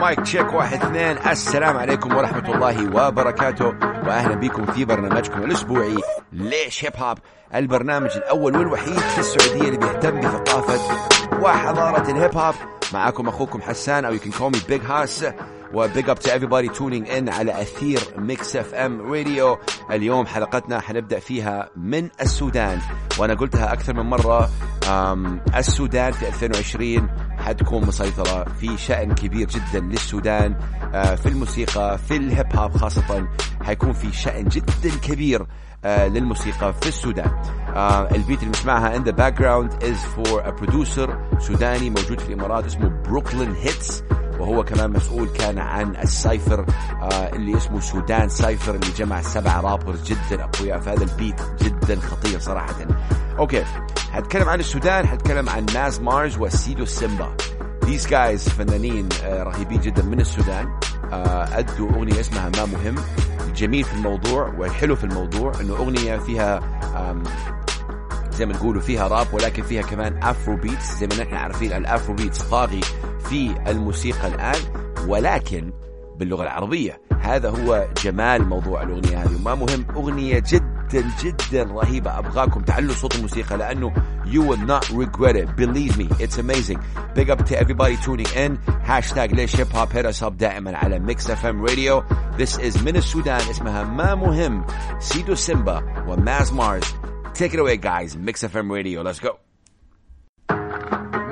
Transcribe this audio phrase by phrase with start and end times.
[0.00, 1.18] mic check واحد اثنين.
[1.18, 3.66] السلام عليكم ورحمة الله وبركاته.
[4.06, 5.96] وأهلا بكم في برنامجكم الأسبوعي
[6.32, 7.18] ليش hip hop
[7.54, 10.80] البرنامج الأول والوحيد في السعودية اللي بيهتم بثقافة
[11.40, 12.54] وحضارة ال hip hop
[12.92, 15.24] معاكم أخوكم حسان أو call me Big Haas.
[15.74, 19.58] و big up to everybody tuning in على أثير Mix FM Radio
[19.90, 22.78] اليوم حلقتنا حنبدأ فيها من السودان.
[23.18, 24.50] وأنا قلتها أكثر من مرة
[25.56, 27.08] السودان في 2020
[27.48, 30.56] حتكون مسيطرة في شأن كبير جدا للسودان
[30.94, 33.28] آه، في الموسيقى في ال hip hop خاصة.
[33.62, 35.46] حيكون في شأن جدا كبير
[35.84, 37.30] آه، للموسيقى في السودان.
[37.76, 42.28] آه، ال beat اللي بنسمعها in the background is for a producer سوداني موجود في
[42.28, 44.02] الإمارات اسمه Brooklyn Heights
[44.38, 46.66] وهو كمان مسؤول كان عن ال cypher
[47.02, 50.44] آه اللي اسمه سودان cypher اللي جمع سبع rappers جدا.
[50.44, 52.74] اقوياء في هذا ال beat جدا خطير صراحة.
[53.38, 53.64] okay
[54.12, 57.36] حتكلم عن السودان حتكلم عن ماز مارز وسيدو سيمبا.
[57.84, 60.68] These guys فنانين آه رهيبين جدا من السودان.
[61.12, 62.94] آه أدوا أغنية اسمها ما مهم.
[63.48, 66.60] الجميل في الموضوع والحلو في الموضوع إنه أغنية فيها
[68.32, 72.42] زي ما نقولوا فيها راب ولكن فيها كمان Afrobeats زي ما نحن عارفين ال Afrobeats
[72.42, 72.80] طاغي
[73.28, 74.60] في الموسيقى الآن
[75.08, 75.72] ولكن
[76.16, 77.00] باللغة العربية.
[77.20, 79.36] هذا هو جمال موضوع الأغنية هذه.
[79.36, 82.18] وما مهم أغنية جدا جدا رهيبة.
[82.18, 83.92] أبغاكم تعلوا صوت الموسيقى لأنه
[84.24, 85.48] you will not regret it.
[85.56, 86.80] Believe me it's amazing.
[87.14, 88.58] Big up to everybody tuning in.
[88.84, 92.02] hashtag ليش هيب هوب hit us دائما على اف ام راديو
[92.38, 94.64] this is من السودان اسمها ما مهم
[94.98, 96.84] سيدو سيمبا وماز مارز.
[97.34, 98.16] Take it away guys.
[98.16, 99.02] Mix FM Radio.
[99.02, 99.47] Let's go.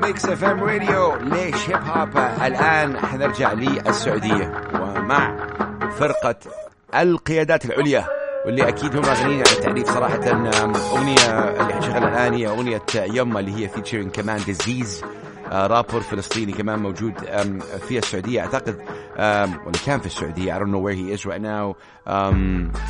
[0.07, 5.37] Mix FM Radio ليش هيب هوب الان حنرجع للسعودية ومع
[5.99, 6.35] فرقة
[6.95, 8.07] القيادات العليا
[8.47, 10.15] واللي أكيد هم غنيين عن التعريف صراحة.
[10.15, 15.05] أغنية اللي حنشغلها الآن هي أغنية يما اللي هي featuring كمان ديزيز
[15.53, 17.15] رابر فلسطيني كمان موجود
[17.89, 18.77] في السعودية أعتقد
[19.19, 21.75] ولا كان في السعودية I don't know where he is right now.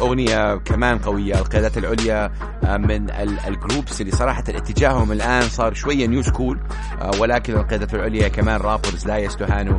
[0.00, 2.30] أغنية كمان قوية القيادات العليا
[2.78, 3.10] من
[3.48, 6.58] ال groups اللي صراحة اتجاههم الآن صار شوية new school
[7.18, 9.78] ولكن القيادات العليا كمان rappers لا يستهانوا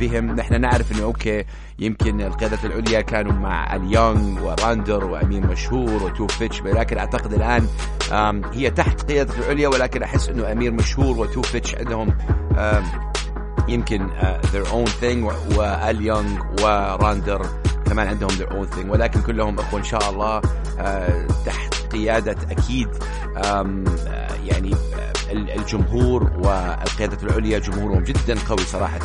[0.00, 0.36] بهم.
[0.36, 1.44] نحن نعرف إنه okay
[1.78, 7.66] يمكن القيادات العليا كانوا مع اليونغ وراندر وأمير مشهور وتو فيتش ولكن أعتقد الآن
[8.52, 12.14] هي تحت قيادة العليا ولكن أحس إنه أمير مشهور وتو فيتش عندهم
[13.68, 14.08] يمكن
[14.42, 17.46] their own thing واليونغ وراندر
[17.86, 18.86] كمان عندهم their own thing.
[18.88, 20.40] ولكن كلهم أخوة إن شاء الله
[21.46, 22.88] تحت قيادة أكيد
[24.44, 24.74] يعني
[25.30, 29.00] الجمهور والقيادة العليا جمهورهم جدا قوي صراحة.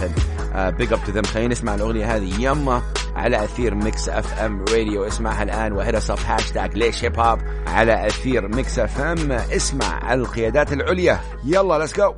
[0.69, 2.41] big up to them خلينا نسمع الأغنية هذه.
[2.41, 2.81] يما
[3.15, 7.39] على أثير Mix FM راديو اسمعها الآن و hit us up hashtag ليش هيب هوب
[7.67, 11.19] على أثير Mix FM اسمع القيادات العليا.
[11.45, 12.13] يلا let's go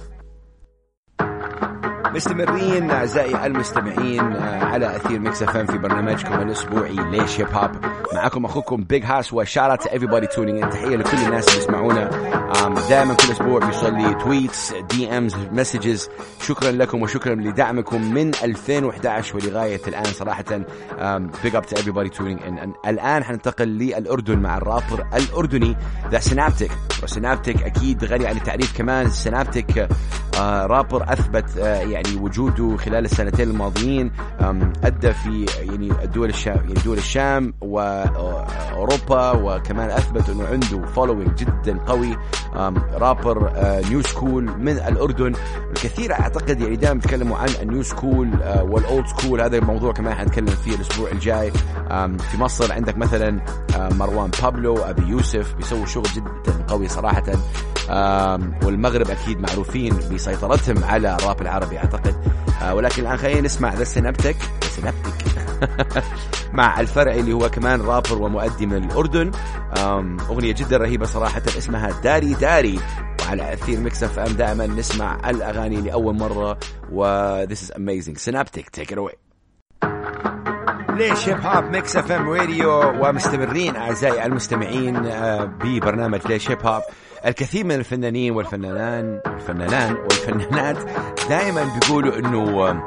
[2.15, 4.21] مستمرين أعزائي المستمعين
[4.61, 7.71] على أثير ميكس إف في برنامجكم الأسبوعي ليش هيب هوب
[8.13, 12.09] معكم أخوكم بيج هاس و shout out everybody tuning in تحية لكل الناس اللي يسمعونا.
[12.89, 16.09] دائما كل أسبوع بيوصل لي tweets DMs messages
[16.41, 20.45] شكرا لكم وشكرا لدعمكم من 2011 ولغاية الآن صراحة
[21.43, 22.39] big up to everybody tuning in
[22.87, 25.77] الآن حننتقل للأردن مع الرابر الأردني.
[26.11, 26.71] ذا سينابتيك
[27.03, 29.09] وسينابتيك أكيد غني عن التعريف كمان.
[29.09, 29.87] سينابتيك
[30.39, 34.11] رابر أثبت يعني وجوده خلال السنتين الماضيين
[34.83, 41.79] أدى في يعني الدول الشام يعني دول الشام واوروبا وكمان أثبت إنه عنده following جدا
[41.79, 42.17] قوي.
[42.93, 43.51] rapper
[43.89, 45.33] new school من الأردن.
[45.69, 48.29] الكثير أعتقد يعني دائما بيتكلموا عن ال new school
[48.61, 51.51] وال old school هذا الموضوع كمان حنتكلم فيه الأسبوع الجاي.
[52.31, 53.41] في مصر عندك مثلا
[53.77, 57.23] مروان بابلو أبيوسف بيسووا شغل جدا قوي صراحة.
[58.63, 62.15] والمغرب أكيد معروفين بسيطرتهم على الراب العربي أعتقد.
[62.71, 65.13] ولكن الآن خلينا نسمع ذا سينابتك سينابتك
[66.53, 69.31] مع الفرعي اللي هو كمان رابر ومؤدي من الأردن.
[70.29, 72.79] أغنية جدا رهيبة صراحة اسمها داري داري.
[73.25, 76.57] وعلى أثير Mix FM دائما نسمع الأغاني لأول مرة.
[76.91, 78.17] و this is amazing.
[78.17, 79.17] سينابتك take it away
[80.89, 85.01] ليش هيب هوب Mix FM Radio ومستمرين أعزائي المستمعين
[85.63, 86.81] ببرنامج ليش هيب هوب
[87.25, 90.77] الكثير من الفنانين والفنانان والفنانان والفنانات
[91.29, 92.81] دائما بيقولوا إنه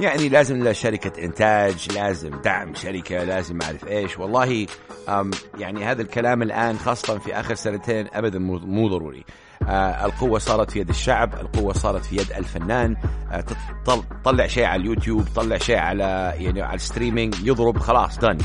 [0.00, 4.18] يعني لازم شركة إنتاج لازم دعم شركة لازم أعرف إيش.
[4.18, 4.66] والله
[5.58, 9.24] يعني هذا الكلام الآن خاصة في آخر سنتين ابدا مو ضروري.
[9.68, 12.96] آه القوة صارت في يد الشعب القوة صارت في يد الفنان.
[13.32, 13.44] آه
[14.24, 18.38] تطلع شيء على اليوتيوب طلع شيء على يعني على ال streaming يضرب خلاص done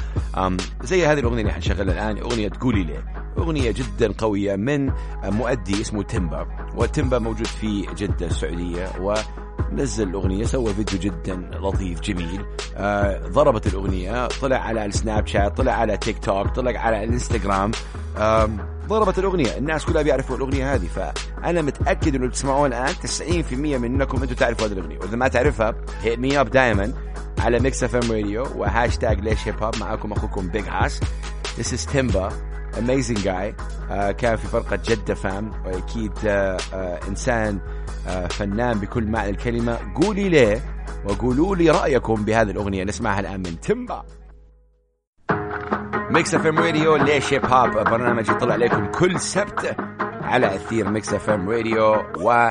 [0.82, 3.21] زي هذه الأغنية اللي حنشغلها الآن أغنية تقولي ليه.
[3.38, 4.92] أغنية جدا قوية من
[5.24, 6.48] مؤدي اسمه تيمبا.
[6.76, 12.46] وتيمبا موجود في جدة السعودية ونزل الأغنية سوى فيديو جدا لطيف جميل.
[12.76, 17.72] آه ضربت الأغنية طلع على السناب شات طلع على تيك توك طلع على الإنستغرام.
[18.18, 18.50] آه
[18.88, 19.58] ضربت الأغنية.
[19.58, 22.94] الناس كلها بيعرفوا الأغنية هذه فأنا متأكد أنه تسمعون الآن.
[22.94, 25.00] 90% منكم أنتم تعرفوا هذه الأغنية.
[25.00, 26.94] وإذا ما تعرفها hit me up دائما
[27.40, 31.00] على Mix FM Radio وهاشتاج ليش هيب هوب معاكم أخوكم بيج هاس
[31.58, 32.51] This is Timba.
[32.76, 33.54] Amazing guy.
[33.90, 37.60] Uh, كان في فرقة جدة فام وأكيد uh, uh, إنسان
[38.06, 39.78] uh, فنان بكل معنى الكلمة.
[40.02, 40.62] قولي ليه
[41.06, 42.84] وقولوا لي رأيكم بهذه الأغنية.
[42.84, 44.04] نسمعها الآن من تيمبا.
[46.12, 49.76] Mix FM Radio ليش هيب هوب برنامج يطلع عليكم كل سبت
[50.22, 52.50] على أثير Mix FM Radio و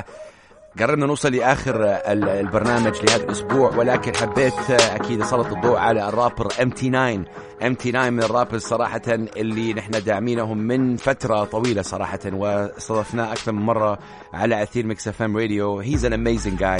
[0.79, 1.75] قربنا نوصل لآخر
[2.07, 7.23] البرنامج لهذا الأسبوع ولكن حبيت أكيد أسلط الضوء على ال rapper MT 9
[7.67, 13.51] MT 9 من ال rappers صراحة اللي نحن داعمينهم من فترة طويلة صراحة واستضفناه أكثر
[13.51, 13.99] من مرة
[14.33, 16.79] على أثير Mix FM Radio he's an amazing guy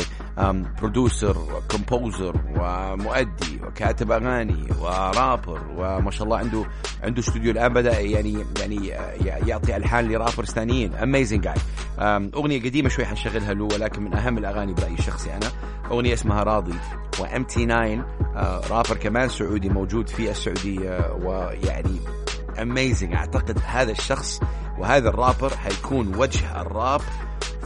[0.82, 6.66] producer و composer ومؤدي وكاتب أغاني ورابر وما شاء الله عنده
[7.04, 8.88] عنده استوديو الآن بدأ يعني يعني
[9.48, 10.94] يعطي ألحان ل rappers ثانيين.
[10.94, 11.56] amazing guy
[12.36, 15.52] أغنية قديمة شوي حنشغلها له ولكن من أهم الأغاني برأيي الشخصي أنا.
[15.92, 16.74] أغنية اسمها راضي
[17.20, 18.06] و MT 9
[18.70, 22.00] رابر كمان سعودي موجود في السعودية ويعني
[22.62, 24.40] amazing أعتقد هذا الشخص
[24.80, 27.02] وهذا الرابر حيكون وجه الراب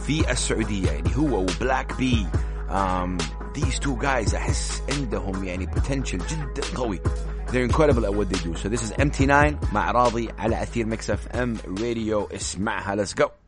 [0.06, 0.90] في السعودية.
[0.90, 2.26] يعني هو وبلاك بي
[2.70, 3.18] um,
[3.54, 7.00] these two guys أحس عندهم يعني potential جدا قوي.
[7.46, 8.56] They're incredible at what they do.
[8.56, 13.04] So this is MT9 مع راضي على أثير Mix FM Radio اسمعها.
[13.04, 13.45] Let's go.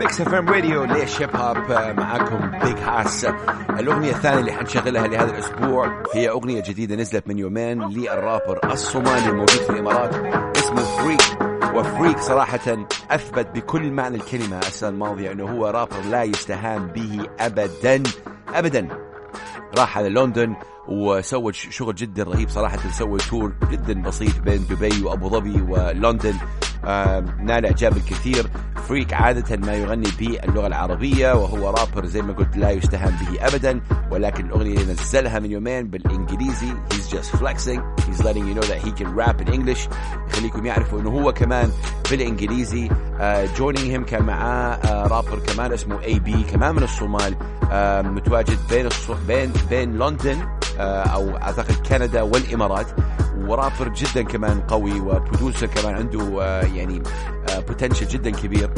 [0.00, 3.24] Mix FM Radio ليش هيب هوب معاكم بيج هاس
[3.70, 9.58] الأغنية الثانية اللي حنشغلها لهذا الأسبوع هي أغنية جديدة نزلت من يومين للرابر الصومالي الموجود
[9.58, 10.14] في الإمارات
[10.56, 11.20] اسمه فريك
[11.74, 18.02] وفريك صراحة أثبت بكل معنى الكلمة السنة الماضية أنه هو رابر لا يستهان به أبدا.
[18.54, 18.88] أبدا.
[19.78, 20.56] راح على لندن
[20.88, 26.34] وسوى شغل جدا رهيب صراحة سوى تور جدا بسيط بين دبي وأبو ظبي ولندن.
[27.38, 28.46] نال إعجاب الكثير.
[28.88, 33.80] فريك عادة ما يغني باللغة العربية وهو رابر زي ما قلت لا يستهان به أبدا
[34.10, 37.80] ولكن الأغنية اللي نزلها من يومين بالإنجليزي he's just flexing.
[38.06, 39.88] He's letting you know that he can rap in English.
[40.28, 41.70] يخليكم يعرفوا أنه هو كمان
[42.10, 42.90] بالإنجليزي.
[43.20, 47.36] آه joining him كان معاه آه رابر كمان اسمه AB كمان من الصومال.
[47.70, 49.14] آه متواجد بين الصو...
[49.28, 50.36] بين بين لندن
[50.78, 52.86] آه أو أعتقد كندا والإمارات.
[53.38, 57.02] ورابر جدا كمان قوي و producer كمان عنده آه يعني
[57.68, 58.70] potential جدا كبير.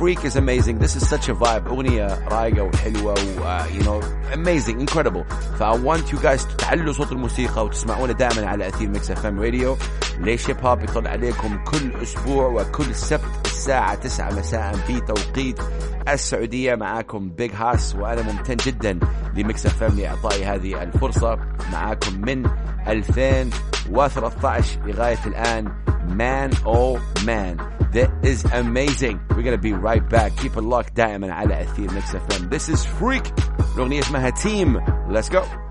[0.00, 1.66] فريك is amazing this is such a vibe.
[1.66, 4.00] أغنية رايقه وحلوة و you know
[4.34, 5.24] amazing incredible
[5.58, 9.76] ف I want you guys تعلوا صوت الموسيقى وتسمعونا دائما على أثير Mix FM Radio
[10.18, 15.60] ليش هيب هوب يطلع عليكم كل أسبوع وكل سبت الساعة 9 مساء بتوقيت
[16.08, 18.98] السعودية معاكم بيج هاس وأنا ممتن جدا
[19.36, 21.38] ل Mix FM لإعطائي هذه الفرصة.
[21.72, 22.46] معاكم من
[22.88, 25.72] 2013 لغاية الآن
[26.18, 27.56] man oh man.
[27.92, 29.20] That is amazing.
[29.30, 30.36] We're gonna be right back.
[30.36, 33.32] Keep it locked دائما على أثير Mix FM this is فريك.
[33.74, 35.63] الأغنية اسمها تيم let's go.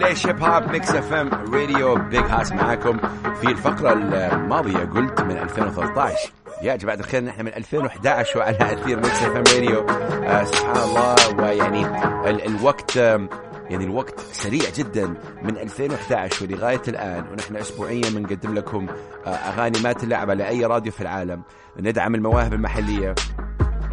[0.00, 2.98] ليش هيب هوب Mix FM Radio بيج هاس معاكم
[3.40, 6.32] في الفقرة الماضية قلت من 2013
[6.62, 11.86] يا جماعة الخير نحن من 2011 وعلى أثير Mix FM Radio آه سبحان الله ويعني
[12.30, 13.28] ال الوقت آه
[13.70, 18.86] يعني الوقت سريع جدا من 2011 ولغاية الآن ونحن أسبوعيا بنقدم لكم
[19.26, 21.42] أغاني ما تلعب على أي راديو في العالم.
[21.80, 23.14] ندعم المواهب المحلية.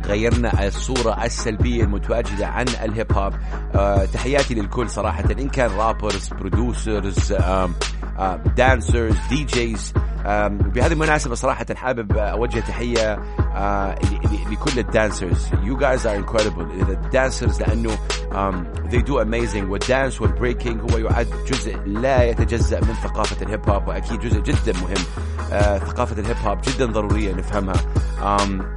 [0.07, 3.33] غيرنا الصورة السلبية المتواجدة عن الهيب هوب.
[3.75, 5.23] أه تحياتي للكل صراحة.
[5.31, 7.33] إن كان rappers producers
[8.55, 9.93] dancers DJs
[10.25, 15.47] بهذه المناسبة صراحة حابب أوجه تحية uh, لكل ال dancers.
[15.49, 16.89] You guys are incredible.
[16.89, 17.97] ال dancers لأنه
[18.89, 19.69] they do amazing.
[19.69, 24.39] وال dance وال breaking هو يعد جزء لا يتجزأ من ثقافة الهيب هوب وأكيد جزء
[24.39, 25.05] جدا مهم.
[25.87, 27.75] ثقافة الهيب هوب جدا ضرورية نفهمها.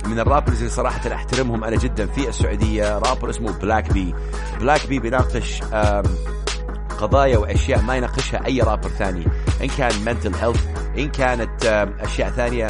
[0.07, 4.15] من ال rappers اللي صراحة أحترمهم أنا جدا في السعودية رابر اسمه بلاك بي
[4.61, 5.63] بلاك بي بيناقش
[7.01, 9.27] قضايا وأشياء ما يناقشها أي رابر ثاني
[9.63, 11.65] إن كان mental health إن كانت
[12.01, 12.69] أشياء ثانية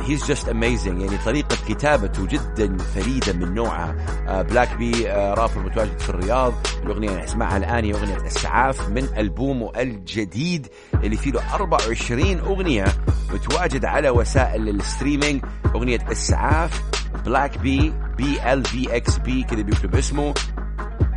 [0.00, 3.94] he's just amazing يعني طريقة كتابته جدا فريدة من نوعها.
[4.42, 6.54] بلاك بي رابر متواجد في الرياض.
[6.84, 12.84] الأغنية اللي نسمعها الآن هي أغنية إسعاف من ألبومه الجديد اللي فيه له 24 أغنية
[13.32, 15.44] متواجد على وسائل ال streaming.
[15.74, 16.82] أغنية إسعاف
[17.24, 20.34] بلاك بي B L V X B كذا بيكتب اسمه.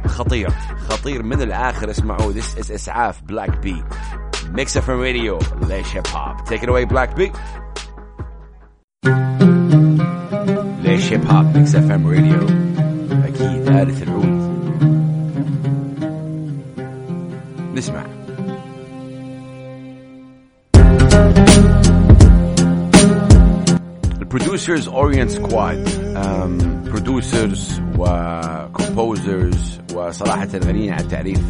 [0.08, 0.50] خطير
[0.90, 1.92] خطير من الآخر.
[1.92, 3.84] اسمعوا this is إسعاف بلاك بي
[4.54, 7.32] Mix FM Radio ليش هيب هوب take it away بلاك بي
[10.84, 12.48] ليش هيب هوب ميكس اف ام راديو
[13.26, 14.50] أكيد آلة العود
[17.76, 18.04] نسمع
[24.22, 25.90] ال producers اورينت سكواد
[26.86, 27.82] producers
[28.90, 31.42] و composers وصراحة غنيين عن التعريف.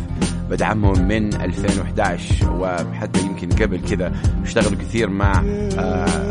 [0.50, 4.12] بدعمهم من 2011 وحتى يمكن قبل كذا.
[4.43, 5.43] اشتغلوا كثير مع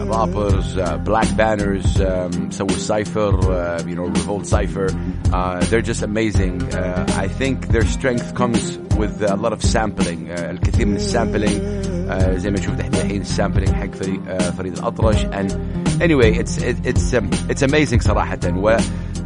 [0.08, 2.02] rappers بلاك بانرز
[2.50, 3.40] سووا cypher
[3.78, 4.88] know revolt cypher.
[5.32, 6.62] uh, they're just amazing.
[6.72, 10.28] uh, I think their strength comes with a lot of sampling.
[10.28, 14.42] uh, الكثير من ال sampling uh, زي ما نشوف الحين ال sampling حق فريد, uh,
[14.42, 15.24] فريد الأطرش.
[15.24, 15.52] And
[16.00, 18.38] anyway it's it's um, it's amazing صراحة.
[18.46, 18.76] و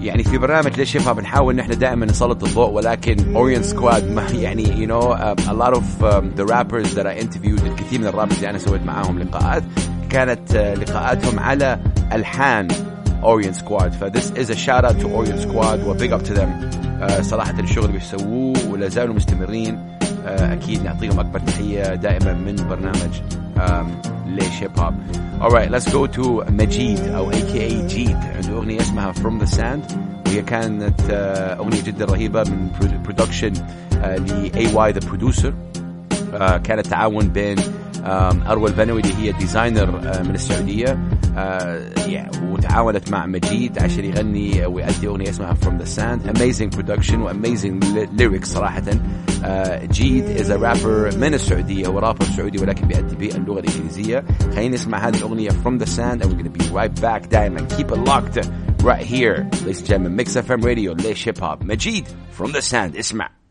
[0.03, 5.41] يعني في برنامج ليش هيب بنحاول نحن دائما نسلط الضوء ولكن اورينت سكواد يعني uh,
[5.41, 8.59] a lot of um, the rappers that I interviewed الكثير من ال rappers اللي أنا
[8.59, 9.63] سويت معاهم لقاءات
[10.11, 11.79] كانت uh, لقاءاتهم على
[12.13, 12.69] ألحان
[13.23, 13.93] Orient Squad.
[14.01, 16.49] ف this is a shout out to Orient Squad و big up to them.
[17.01, 19.99] uh, صراحة الشغل اللي بيسووه ولا زالوا مستمرين.
[20.03, 23.21] uh, أكيد نعطيهم أكبر تحية دائما من برنامج
[24.35, 24.95] ليش هيب هوب
[25.41, 29.97] alright let's go to مجيد أو aka جيد عنده أغنية اسمها From the Sand.
[30.27, 31.01] وهي كانت
[31.61, 32.69] أغنية جدا رهيبة من
[33.05, 33.53] برودكشن
[33.93, 35.53] ل the producer.
[36.33, 37.57] Uh, كانت تعاون بين
[38.05, 39.91] أروى البنوي اللي هي designer
[40.25, 40.99] من السعودية
[42.43, 46.37] وتعاونت مع مجيد عشان يغني ويأدي أغنية اسمها From the Sand.
[46.39, 47.85] Amazing production و amazing
[48.19, 48.83] lyrics صراحة.
[49.93, 54.25] مجيد is a rapper من السعودية هو رابر سعودي ولكن بيأدي باللغة الإنجليزية.
[54.55, 57.91] خلينا نسمع هذه الأغنية From the Sand and we're gonna be right back دائما keep
[57.93, 58.47] it locked
[58.85, 59.47] right here.
[59.67, 62.05] Ladies and gentlemen Mix FM Radio ليش هيب هوب مجيد
[62.41, 62.99] From the Sand.
[62.99, 63.42] اسمع.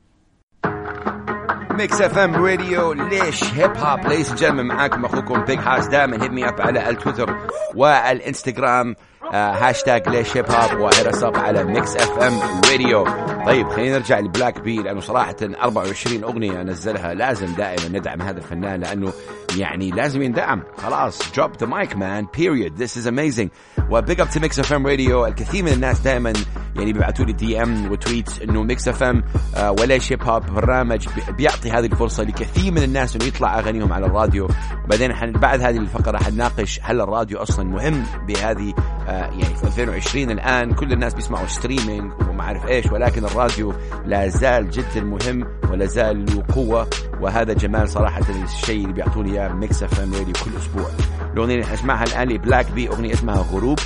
[1.72, 6.50] Mix FM Radio ليش هيب هوب ليس جنب معاكم أخوكم بيج هاس دائما hit me
[6.50, 7.38] up على التويتر
[7.75, 8.96] والإنستغرام.
[9.34, 12.34] هاشتاج ليش هيب هوب و hit us up على Mix FM
[12.72, 13.06] Radio
[13.46, 18.80] طيب خلينا نرجع لبلاك بي لأنه صراحة 24 أغنية نزلها لازم دائما ندعم هذا الفنان
[18.80, 19.13] لأنه
[19.58, 20.63] يعني لازم يندعم.
[20.78, 22.25] خلاص drop the mic man.
[22.38, 22.78] Period.
[22.78, 23.48] This is amazing.
[23.89, 26.34] و big up to Mix FM Radio الكثير من الناس دائما
[26.75, 29.24] يعني بيبعثوا لي DM و tweets إنه Mix FM
[29.56, 34.06] آه وليش Hip Hop برنامج بيعطي هذه الفرصة لكثير من الناس إنه يطلع أغانيهم على
[34.06, 34.48] الراديو.
[34.86, 38.74] وبعدين حن بعد هذه الفقرة حنناقش هل الراديو أصلا مهم بهذه
[39.08, 43.74] آه يعني في 2020 الآن؟ كل الناس بيسمعوا streaming وما أعرف إيش ولكن الراديو
[44.06, 46.88] لا زال جدا مهم ولا زال له قوة
[47.22, 50.90] وهذا جمال صراحة الشيء اللي بيعطوني إياه Mix FM Radio كل أسبوع.
[51.34, 53.80] الأغنية اللي حنسمعها الآن لبلاك بي أغنية اسمها غروب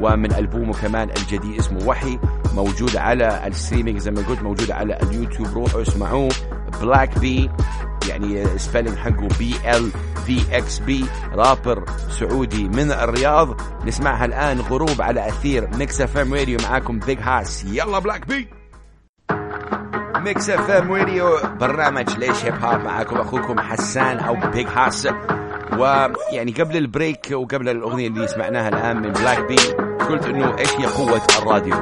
[0.00, 2.18] ومن ألبومه كمان الجديد اسمه وحي
[2.54, 6.28] موجود على ال streaming زي ما قلت موجود على اليوتيوب روحوا اسمعوه.
[6.82, 7.50] بلاك بي
[8.08, 9.90] يعني spelling حقه بي ال
[10.26, 13.60] في إكس بي رابر سعودي من الرياض.
[13.86, 18.48] نسمعها الآن غروب على أثير Mix FM Radio معاكم Big Hass يلا بلاك بي
[20.16, 25.08] Mix FM Radio برنامج ليش Hip Hop معاكم أخوكم حسان أو Big Hass
[25.78, 29.56] ويعني قبل ال break وقبل الأغنية اللي سمعناها الآن من بلاك بي
[30.08, 31.74] قلت إنه إيش هي قوة الراديو؟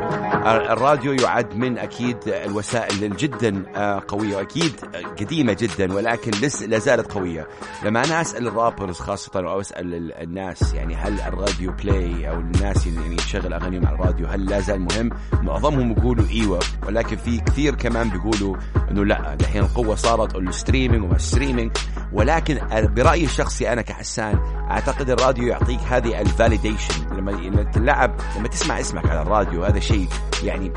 [0.73, 3.63] الراديو يعد من أكيد الوسائل جدا
[4.09, 4.73] قوية وأكيد
[5.21, 7.47] قديمة جدا ولكن لسه لا زالت قوية.
[7.85, 12.35] لما أنا أسأل ال rappers خاصة أو أسأل الناس يعني هل ال radio play أو
[12.35, 15.11] الناس يعني تشغل أغانيهم على الراديو هل لا زال مهم؟
[15.43, 18.57] معظمهم يقولوا إيوه ولكن في كثير كمان بيقولوا
[18.91, 21.71] إنه لا الحين القوة صارت ال streaming وما ال streaming.
[22.13, 22.59] ولكن
[22.95, 24.39] برأيي الشخصي أنا كحسان
[24.71, 30.09] أعتقد الراديو يعطيك هذه ال validation لما تلعب لما تسمع اسمك على الراديو هذا شيء
[30.43, 30.73] يعني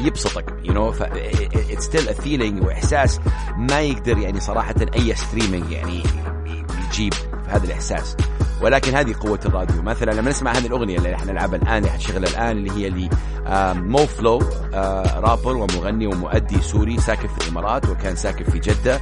[0.00, 3.20] يبسطك you know it's still a feeling وإحساس
[3.56, 6.02] ما يقدر يعني صراحة أي streaming يعني
[6.88, 7.14] يجيب
[7.48, 8.16] هذا الإحساس.
[8.62, 9.82] ولكن هذه قوة الراديو.
[9.82, 13.10] مثلا لما نسمع هذه الأغنية اللي إحنا نلعبها الآن اللي حنشغلها الآن اللي هي لي
[13.74, 14.42] مو فلو
[15.16, 19.00] رابر ومغني ومؤدي سوري ساكن في الإمارات وكان ساكن في جدة.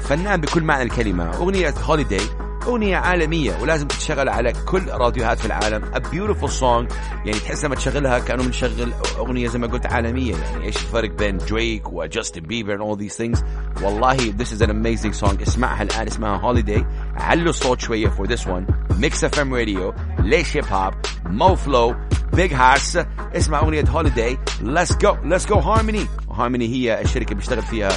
[0.00, 1.36] فنان بكل معنى الكلمة.
[1.36, 2.26] أغنية Holiday
[2.66, 5.82] أغنية عالمية ولازم تتشغل على كل راديوهات في العالم.
[5.94, 6.94] A beautiful song.
[7.24, 10.36] يعني تحس لما تشغلها كأنه بنشغل أغنية زي ما قلت عالمية.
[10.36, 13.44] يعني إيش الفرق بين دريك وجاستن بيبر and all these things.
[13.82, 15.42] والله this is an amazing song.
[15.42, 16.06] اسمعها الآن.
[16.06, 16.84] اسمها holiday.
[17.16, 18.66] علوا الصوت شوية for this one.
[19.00, 19.94] Mix FM radio.
[20.18, 20.94] ليش Hip Hop
[21.26, 21.94] مو فلو
[22.32, 22.98] Big Hass
[23.36, 24.36] اسمع أغنية holiday.
[24.62, 25.16] Let's go.
[25.24, 26.32] Let's go harmony.
[26.38, 27.90] Harmony هي الشركة بيشتغل فيها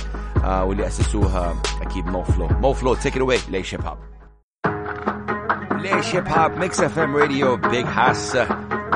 [0.43, 3.49] آه واللي أسسوها أكيد مو فلو مو فلو take it away.
[3.49, 3.97] ليش Hip Hop
[5.85, 8.37] ليش Hip Hop Mix FM Radio Big Hass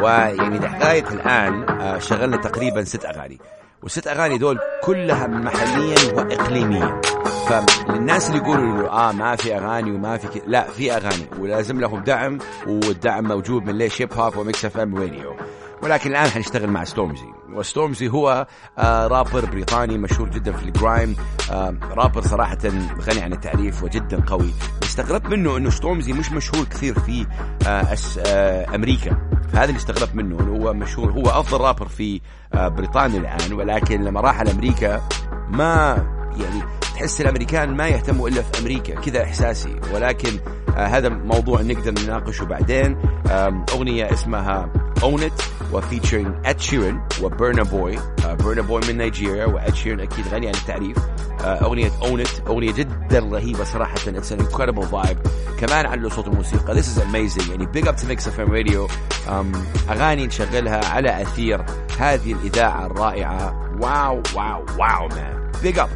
[0.02, 1.66] ويعني لغايه الآن
[2.02, 3.38] شغلنا تقريبا ست أغاني.
[3.84, 7.02] والست أغاني دول كلها محليا واقليميا.
[7.50, 12.04] فالناس اللي يقولوا انه آه ما في أغاني وما في لا في أغاني ولازم لهم
[12.04, 15.36] دعم والدعم موجود من ليش Hip Hop و Mix FM Radio
[15.84, 21.16] ولكن الآن حنشتغل مع ستورمزي وستورمزي هو آه رابر بريطاني مشهور جدا في ال grime.
[21.52, 22.58] آه رابر صراحة
[23.02, 24.54] غني عن التعريف وجدا قوي.
[25.00, 27.26] استغربت منه إنه ستورمزي مش مشهور كثير في
[27.68, 27.96] آه
[28.28, 29.18] آه أمريكا.
[29.54, 32.22] فهذا اللي استغربت منه إنه هو مشهور هو أفضل رابر في
[32.54, 33.54] آه بريطانيا الآن.
[33.54, 35.02] ولكن لما راح لأمريكا
[35.50, 36.06] ما
[36.40, 36.64] يعني
[36.96, 39.76] تحس الأمريكان ما يهتموا إلا في أمريكا كذا إحساسي.
[39.94, 40.30] ولكن
[40.78, 42.98] آه هذا موضوع نقدر نناقشه بعدين.
[43.32, 44.70] آه أغنية اسمها
[45.02, 47.96] Own It و featuring اد شيرن وبرنا بوي
[48.40, 50.98] برنا بوي من نيجيريا واد شيرن أكيد غني عن التعريف.
[50.98, 55.18] Uh, أغنية Own It أغنية جدا رهيبة صراحة it's an incredible vibe
[55.60, 58.88] كمان على صوت الموسيقى This is amazing يعني big up to Mix FM Radio.
[59.28, 59.58] Um,
[59.90, 61.66] أغاني نشغلها على أثير
[62.00, 63.70] هذه الإذاعة الرائعة.
[63.82, 65.90] wow wow wow man big up.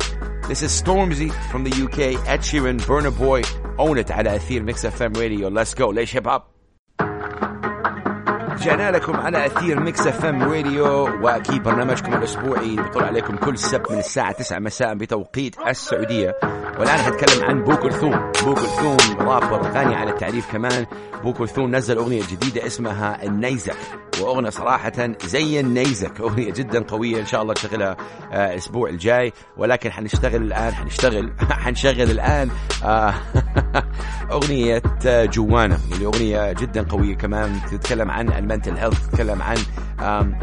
[0.49, 3.41] This is Stormzy from the UK Ed Sheeran Burna Boy
[3.79, 5.49] Own It على أثير Mix FM Radio.
[5.49, 5.91] Let's go.
[5.93, 6.41] ليش Hip Hop
[8.63, 10.85] رجعنا لكم على أثير Mix FM Radio
[11.21, 16.35] وأكيد برنامجكم الأسبوعي اللي بيطلع عليكم كل سبت من الساعة 9 مساء بتوقيت السعودية.
[16.79, 18.31] والآن حنتكلم عن بو كلثوم.
[18.43, 20.85] بو كلثوم رابر غني عن التعريف كمان.
[21.23, 23.77] بو كلثوم نزل أغنية جديدة اسمها النيزك.
[24.21, 24.91] وأغنية صراحة
[25.25, 27.97] زي النيزك أغنية جدا قوية إن شاء الله نشغلها
[28.33, 29.33] الأسبوع الجاي.
[29.57, 31.33] ولكن حنشتغل الآن حنشتغل
[31.65, 32.49] حنشغل الآن
[34.31, 35.77] أغنية جوانا.
[35.91, 37.59] اللي أغنية جدا قوية كمان.
[37.71, 39.57] تتكلم عن ال mental health تتكلم عن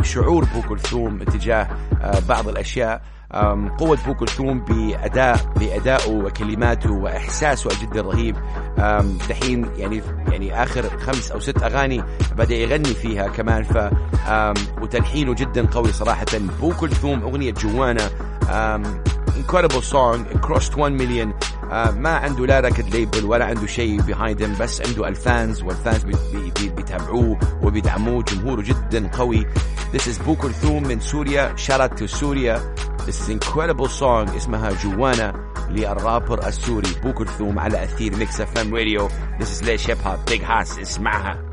[0.02, 1.68] شعور بو كلثوم تجاه
[2.28, 3.02] بعض الأشياء.
[3.78, 8.36] قوة بو كلثوم بأداء بأدائه وكلماته وإحساسه جدا رهيب
[9.28, 12.04] دحين يعني يعني آخر خمس أو ست أغاني
[12.36, 13.62] بدأ يغني فيها كمان.
[13.62, 13.90] ف
[14.82, 16.26] وتلحينه جدا قوي صراحة.
[16.60, 18.10] بو كلثوم أغنية جوانا.
[19.40, 20.18] incredible song.
[20.46, 21.28] Crossed 1 million.
[21.96, 25.76] ما عنده لا record label ولا عنده شيء behind him بس عنده ال fans وال
[25.76, 26.14] fans بي
[26.60, 28.22] بي بيتابعوه وبيدعموه.
[28.22, 29.46] جمهوره جدا قوي.
[29.92, 31.54] This is بو كلثوم من سوريا.
[31.56, 32.74] Shout out to سوريا
[33.10, 39.08] This is incredible song اسمها جوانا للرابر السوري بو كلثوم على أثير Mix FM Radio
[39.08, 41.44] This is ليش Hip Hop Big Hass اسمعها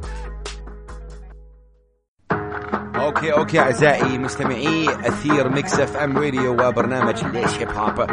[2.96, 8.08] okay okay أعزائي مستمعي أثير Mix FM Radio وبرنامج ليش Hip Hop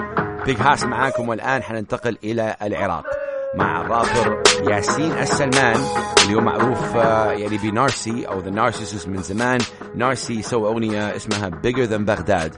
[0.46, 3.23] Big Hass معاكم والآن حننتقل إلى العراق.
[3.56, 5.80] مع الرابر ياسين السلمان
[6.22, 6.94] اللي هو معروف
[7.40, 9.58] يعني ب Narcy أو The Narcicyst من زمان.
[9.94, 12.54] Narcy سوى أغنية اسمها Bigger Than بغداد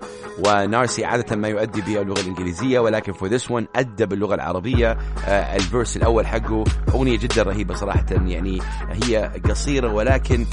[0.46, 4.98] و Narcy عادة ما يؤدي بها اللغة الإنجليزية ولكن for this one ادى باللغة العربية.
[5.28, 10.46] ال verse الأول حقه أغنية جدا رهيبة صراحة يعني هي قصيرة ولكن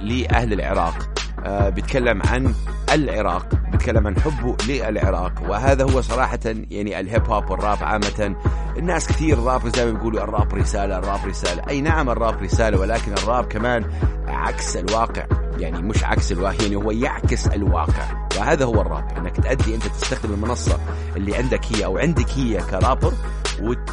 [0.00, 0.94] لأهل العراق.
[0.94, 2.54] آه بيتكلم عن
[2.92, 5.32] العراق بيتكلم عن حبه للعراق.
[5.48, 8.36] وهذا هو صراحة يعني الهيب هوب والراب عامة.
[8.76, 11.62] الناس كثير الراب زي ما بيقولوا الراب رسالة الراب رسالة.
[11.68, 13.84] أي نعم الراب رسالة ولكن الراب كمان
[14.28, 15.26] عكس الواقع.
[15.58, 18.28] يعني مش عكس الواقع يعني هو يعكس الواقع.
[18.38, 20.78] وهذا هو الراب إنك تأدي أنت تستخدم المنصة
[21.16, 23.12] اللي عندك هي أو عندك هي كرابر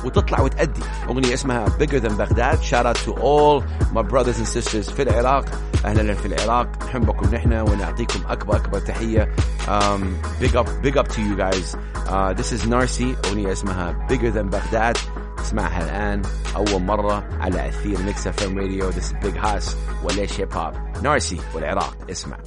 [0.06, 0.82] وتطلع وتأدي.
[1.10, 2.64] أغنية اسمها Bigger Than Baghdad.
[2.64, 5.46] Shout out to all my brothers and sisters في العراق.
[5.86, 6.68] أهلا في العراق.
[6.86, 9.30] نحبكم نحن ونعطيكم أكبر أكبر تحية.
[9.68, 10.02] Um,
[10.42, 11.76] big up big up to you guys.
[12.08, 13.28] Uh, this is Narcy.
[13.28, 14.98] أغنية اسمها Bigger Than Baghdad.
[15.40, 16.22] اسمعها الآن.
[16.56, 20.74] أول مرة على أثير ميكس اف ام راديو This is Big Hass وليش هيب هوب
[21.04, 21.98] نارسي والعراق.
[22.12, 22.38] اسمع.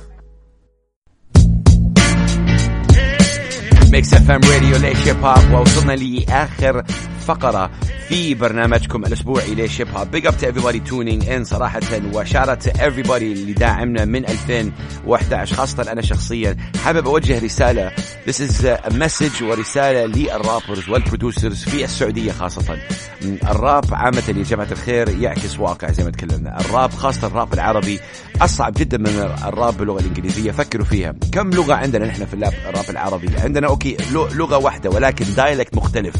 [3.98, 6.82] ميكس اف ام راديو ليش هيب هوب ووصلنا لاخر
[7.28, 7.70] فقرة
[8.08, 11.80] في برنامجكم الأسبوعي ليش هيب هوب big up to every tuning in صراحة
[12.14, 16.56] و shout out every اللي داعمنا من 2011 خاصة أنا شخصيا.
[16.84, 17.90] حابب أوجه رسالة.
[18.26, 22.78] This is a message ورسالة لل rappers وال producers في السعودية خاصة.
[23.22, 26.60] الراب عامة يا جماعة الخير يعكس واقع زي ما تكلمنا.
[26.60, 28.00] الراب خاصة الراب العربي
[28.40, 30.50] أصعب جدا من الراب باللغة الإنجليزية.
[30.50, 31.14] فكروا فيها.
[31.32, 36.14] كم لغة عندنا نحن في الراب العربي؟ عندنا okay لغة واحدة ولكن dialect مختلف.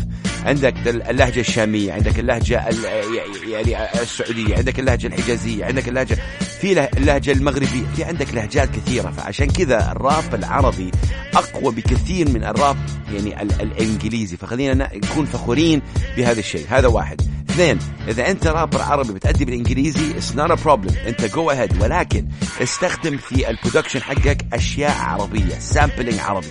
[0.45, 2.65] عندك اللهجة الشامية عندك اللهجة
[3.49, 6.19] يعني السعودية عندك اللهجة الحجازية عندك اللهجة
[6.61, 9.11] في اللهجة المغربية في عندك لهجات كثيرة.
[9.11, 10.91] فعشان كذا الراب العربي
[11.35, 12.77] أقوى بكثير من الراب
[13.13, 14.37] يعني الإنجليزي.
[14.37, 15.83] فخلينا نكون فخورين
[16.17, 16.67] بهذا الشيء.
[16.69, 17.21] هذا واحد.
[17.51, 21.07] اثنين إذا أنت رابر عربي بتأدي بالإنجليزي it's not a problem.
[21.07, 21.83] أنت جو ahead.
[21.83, 22.29] ولكن
[22.63, 26.47] استخدم في ال production حقك أشياء عربية sampling عربي.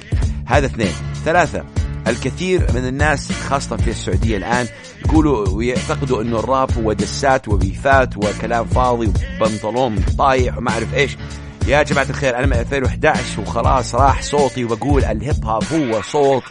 [0.45, 0.91] هذا اثنين.
[1.25, 1.65] ثلاثة
[2.09, 4.67] الكثير من الناس خاصة في السعودية الآن
[5.05, 11.17] يقولوا ويعتقدوا إنه الراب هو دسات وبيفات وكلام فاضي وبنطلون طايح وما أعرف إيش.
[11.67, 16.43] يا جماعة الخير أنا من 2011 وخلاص راح صوتي وبقول الهيب هوب هو صوت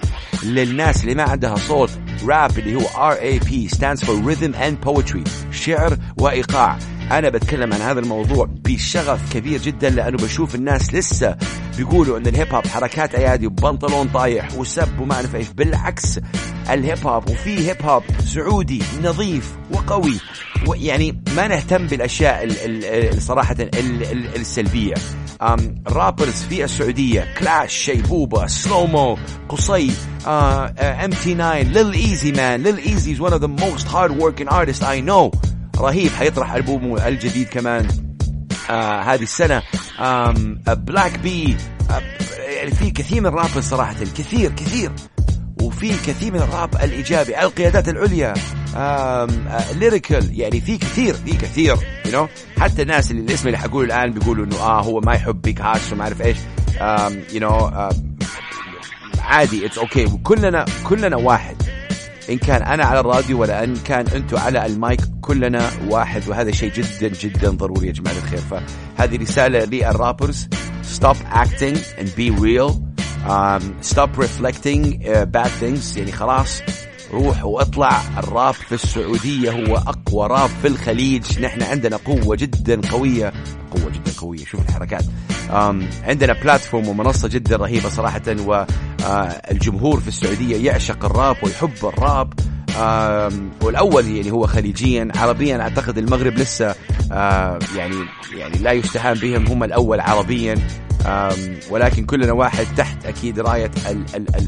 [0.42, 1.90] للناس اللي ما عندها صوت.
[2.27, 6.79] راب اللي هو RAP stands for Rhythm and Poetry شعر وإيقاع.
[7.12, 11.37] أنا بتكلم عن هذا الموضوع بشغف كبير جدا لأنه بشوف الناس لسه
[11.77, 15.49] بيقولوا أن الهيب هوب حركات أيادي وبنطلون طايح وسب وما أعرف إيش.
[15.49, 16.21] بالعكس
[16.71, 20.21] الهيب هوب وفي هيب هوب سعودي نظيف وقوي.
[20.75, 22.49] يعني ما نهتم بالأشياء
[23.19, 23.57] صراحة
[24.37, 24.95] السلبية.
[25.88, 29.90] rappers في السعودية كلاش شيبوبة سلومو قصي
[30.27, 34.49] ام تي 9 ليل ايزي مان ليل ايزي is one of the most hard working
[34.53, 35.31] artists I know
[35.79, 37.89] رهيب حيطرح البومه الجديد كمان
[38.71, 39.62] آه هذه السنة
[40.67, 41.57] بلاك بي
[42.57, 44.93] يعني في كثير من ال rappers صراحة كثير كثير
[45.62, 48.35] وفي كثير من الراب الإيجابي القيادات العليا
[49.75, 52.61] ليريكال يعني في كثير في كثير you you know?
[52.61, 55.92] حتى الناس اللي الاسم اللي حقوله الآن بيقولوا إنه آه هو ما يحب Big Hass
[55.93, 56.37] وما أعرف إيش
[57.33, 57.70] you know
[59.21, 60.11] عادي it's okay okay.
[60.23, 61.57] كلنا كلنا واحد
[62.31, 66.73] إن كان أنا على الراديو ولا إن كان أنتم على المايك كلنا واحد وهذا شيء
[66.73, 68.39] جدا جدا ضروري يا جماعة الخير.
[68.39, 70.49] فهذه رسالة لل rappers.
[70.97, 72.71] Stop acting and be real.
[73.29, 75.97] Um, stop reflecting uh, bad things.
[75.97, 76.62] يعني خلاص
[77.12, 78.01] روح واطلع.
[78.19, 81.41] الراب في السعودية هو أقوى راب في الخليج.
[81.41, 83.33] نحن عندنا قوة جدا قوية.
[83.71, 84.45] قوة جدا قوية.
[84.45, 85.05] شوف الحركات.
[85.49, 88.67] Um, عندنا بلاتفورم ومنصة جدا رهيبة صراحة والجمهور
[89.07, 92.33] uh, في السعودية يعشق الراب ويحب الراب.
[93.62, 95.09] والأول يعني هو خليجيا.
[95.16, 96.75] عربيا أعتقد المغرب لسه uh,
[97.77, 97.97] يعني
[98.37, 99.47] يعني لا يستهان بهم.
[99.47, 100.55] هم الأول عربيا.
[101.71, 103.71] ولكن كلنا واحد تحت أكيد راية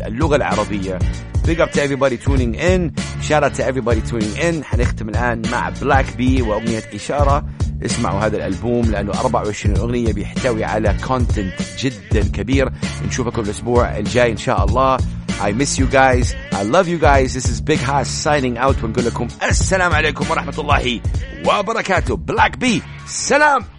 [0.07, 0.99] اللغة العربية.
[1.47, 2.93] Big up to everybody tuning in.
[3.23, 4.65] Shout out to everybody tuning in.
[4.65, 7.45] حنختم الآن مع بلاك بي وأغنية إشارة.
[7.85, 12.73] اسمعوا هذا الألبوم لأنه 24 أغنية بيحتوي على content جدا كبير
[13.07, 14.99] نشوفكم الأسبوع الجاي إن شاء الله
[15.41, 16.35] I miss you guys.
[16.53, 17.33] I love you guys.
[17.35, 21.01] This is Big Haas signing out ونقول لكم السلام عليكم ورحمة الله
[21.47, 22.17] وبركاته.
[22.17, 22.83] Black B.
[23.07, 23.78] سلام.